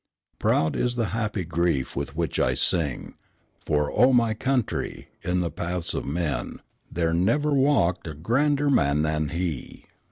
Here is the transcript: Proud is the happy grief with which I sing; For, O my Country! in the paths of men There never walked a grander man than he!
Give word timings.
Proud 0.39 0.75
is 0.75 0.95
the 0.95 1.09
happy 1.13 1.45
grief 1.45 1.95
with 1.95 2.15
which 2.15 2.39
I 2.39 2.55
sing; 2.55 3.13
For, 3.59 3.91
O 3.91 4.11
my 4.13 4.33
Country! 4.33 5.09
in 5.21 5.41
the 5.41 5.51
paths 5.51 5.93
of 5.93 6.05
men 6.05 6.59
There 6.91 7.13
never 7.13 7.53
walked 7.53 8.07
a 8.07 8.15
grander 8.15 8.71
man 8.71 9.03
than 9.03 9.29
he! 9.29 9.85